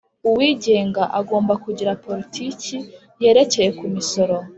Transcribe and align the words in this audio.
uwigenga 0.29 1.03
agomba 1.19 1.53
kugira 1.63 1.91
politiki 2.05 2.75
yerekeye 3.21 3.69
ku 3.77 3.85
misoro 3.95 4.35